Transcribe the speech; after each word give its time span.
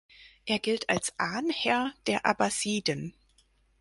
Er 0.47 0.57
gilt 0.57 0.89
als 0.89 1.13
Ahnherr 1.19 1.93
der 2.07 2.25
Abbasiden. 2.25 3.13